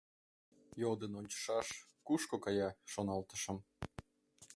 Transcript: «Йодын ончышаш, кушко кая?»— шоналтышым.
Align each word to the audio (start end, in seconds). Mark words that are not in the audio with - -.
«Йодын 0.81 1.11
ончышаш, 1.19 1.67
кушко 2.05 2.35
кая?»— 2.45 2.69
шоналтышым. 2.91 3.57